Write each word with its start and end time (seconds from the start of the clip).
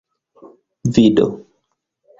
vido 0.93 1.27